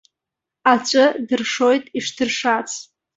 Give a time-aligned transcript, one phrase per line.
[0.71, 2.69] Аҵәы дыршоит ишдыршац.